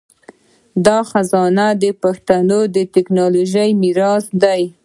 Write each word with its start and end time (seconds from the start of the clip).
دا 0.85 0.97
خزانه 1.09 1.67
د 1.83 1.85
پښتو 2.01 2.59
د 2.75 2.77
ټکنالوژۍ 2.93 3.69
میراث 3.81 4.25
دی. 4.43 4.63